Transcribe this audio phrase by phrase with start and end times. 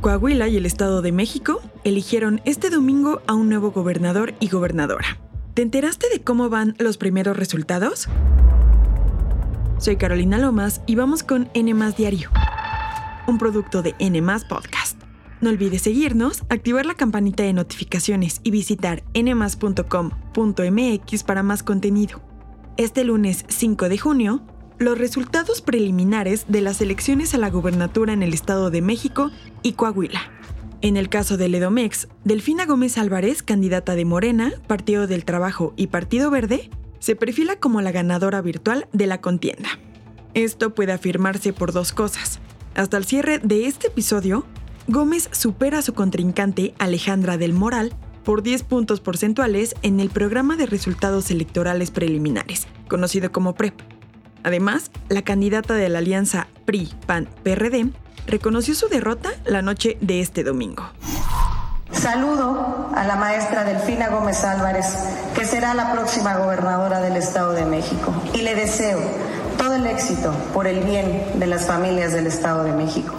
[0.00, 5.18] Coahuila y el Estado de México eligieron este domingo a un nuevo gobernador y gobernadora.
[5.54, 8.08] ¿Te enteraste de cómo van los primeros resultados?
[9.78, 12.30] Soy Carolina Lomas y vamos con N Diario,
[13.26, 15.02] un producto de N Podcast.
[15.40, 19.62] No olvides seguirnos, activar la campanita de notificaciones y visitar nmas.com.mx
[21.24, 22.20] para más contenido.
[22.76, 24.42] Este lunes 5 de junio,
[24.78, 29.30] los resultados preliminares de las elecciones a la gubernatura en el Estado de México
[29.62, 30.20] y Coahuila.
[30.80, 35.88] En el caso de Ledomex, Delfina Gómez Álvarez, candidata de Morena, Partido del Trabajo y
[35.88, 39.68] Partido Verde, se perfila como la ganadora virtual de la contienda.
[40.34, 42.38] Esto puede afirmarse por dos cosas.
[42.76, 44.44] Hasta el cierre de este episodio,
[44.86, 50.56] Gómez supera a su contrincante Alejandra del Moral por 10 puntos porcentuales en el programa
[50.56, 53.74] de resultados electorales preliminares, conocido como PREP.
[54.42, 57.90] Además, la candidata de la alianza PRI-PAN-PRD
[58.26, 60.88] reconoció su derrota la noche de este domingo.
[61.92, 64.86] Saludo a la maestra Delfina Gómez Álvarez,
[65.34, 69.00] que será la próxima gobernadora del Estado de México, y le deseo
[69.56, 73.14] todo el éxito por el bien de las familias del Estado de México.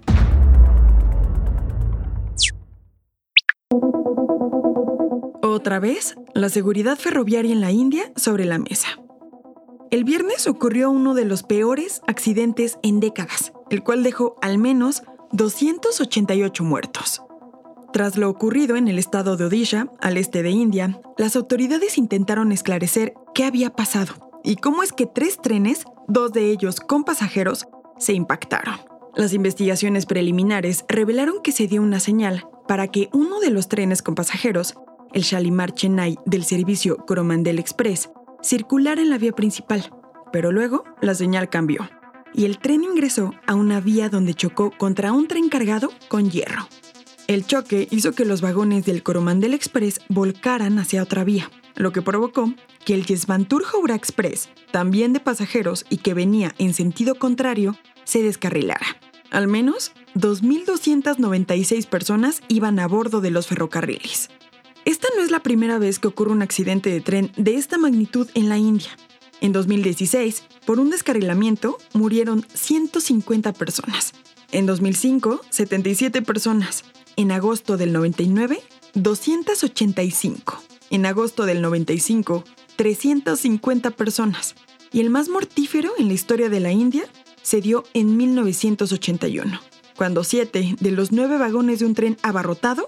[5.42, 8.88] Otra vez, la seguridad ferroviaria en la India sobre la mesa.
[9.92, 15.02] El viernes ocurrió uno de los peores accidentes en décadas, el cual dejó al menos
[15.32, 17.24] 288 muertos.
[17.92, 22.52] Tras lo ocurrido en el estado de Odisha, al este de India, las autoridades intentaron
[22.52, 24.14] esclarecer qué había pasado
[24.44, 27.68] y cómo es que tres trenes, dos de ellos con pasajeros,
[27.98, 28.76] se impactaron.
[29.16, 34.04] Las investigaciones preliminares revelaron que se dio una señal para que uno de los trenes
[34.04, 34.76] con pasajeros,
[35.14, 38.12] el Shalimar Chennai del servicio Coromandel Express,
[38.42, 39.92] circular en la vía principal,
[40.32, 41.90] pero luego la señal cambió
[42.34, 46.68] y el tren ingresó a una vía donde chocó contra un tren cargado con hierro.
[47.28, 52.02] El choque hizo que los vagones del Coromandel Express volcaran hacia otra vía, lo que
[52.02, 52.54] provocó
[52.86, 58.24] que el Yesvantur Houra Express, también de pasajeros y que venía en sentido contrario, se
[58.24, 58.86] descarrilara.
[59.30, 64.30] Al menos 2.296 personas iban a bordo de los ferrocarriles.
[64.86, 68.28] Esta no es la primera vez que ocurre un accidente de tren de esta magnitud
[68.34, 68.90] en la India.
[69.42, 74.14] En 2016, por un descarrilamiento, murieron 150 personas.
[74.52, 76.84] En 2005, 77 personas.
[77.16, 78.62] En agosto del 99,
[78.96, 80.64] 285.
[80.90, 82.44] En agosto del 95,
[82.76, 84.56] 350 personas.
[84.92, 87.04] Y el más mortífero en la historia de la India
[87.42, 89.60] se dio en 1981,
[89.96, 92.88] cuando siete de los nueve vagones de un tren abarrotado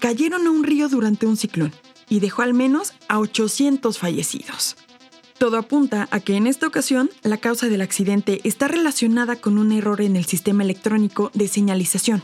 [0.00, 1.72] cayeron a un río durante un ciclón
[2.08, 4.76] y dejó al menos a 800 fallecidos.
[5.38, 9.72] Todo apunta a que en esta ocasión la causa del accidente está relacionada con un
[9.72, 12.22] error en el sistema electrónico de señalización.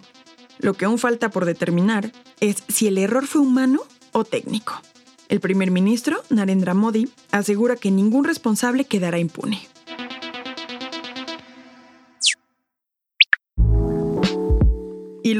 [0.58, 3.80] Lo que aún falta por determinar es si el error fue humano
[4.12, 4.82] o técnico.
[5.28, 9.66] El primer ministro, Narendra Modi, asegura que ningún responsable quedará impune.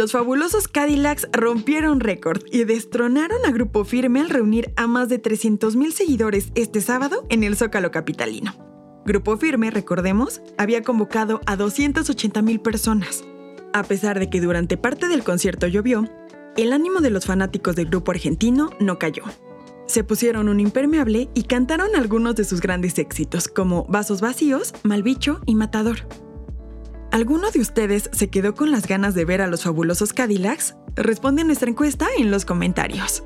[0.06, 5.20] Los fabulosos Cadillacs rompieron récord y destronaron a Grupo Firme al reunir a más de
[5.20, 8.54] 300.000 seguidores este sábado en el Zócalo Capitalino.
[9.04, 13.24] Grupo Firme, recordemos, había convocado a 280.000 personas.
[13.72, 16.08] A pesar de que durante parte del concierto llovió,
[16.56, 19.24] el ánimo de los fanáticos del grupo argentino no cayó.
[19.88, 25.40] Se pusieron un impermeable y cantaron algunos de sus grandes éxitos, como Vasos Vacíos, Malbicho
[25.46, 26.25] y Matador.
[27.16, 30.76] ¿Alguno de ustedes se quedó con las ganas de ver a los fabulosos Cadillacs?
[30.96, 33.24] Responde a nuestra encuesta en los comentarios.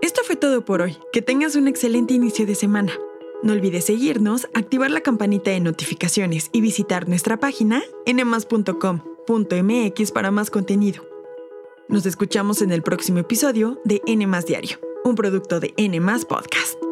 [0.00, 0.96] Esto fue todo por hoy.
[1.12, 2.94] Que tengas un excelente inicio de semana.
[3.42, 8.80] No olvides seguirnos, activar la campanita de notificaciones y visitar nuestra página nmas.com.mx
[10.12, 11.04] para más contenido.
[11.90, 16.85] Nos escuchamos en el próximo episodio de N Diario, un producto de N Podcast.